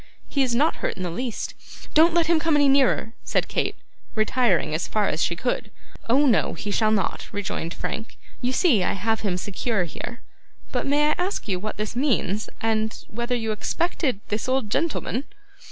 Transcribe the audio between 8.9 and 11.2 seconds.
have him secure here. But may I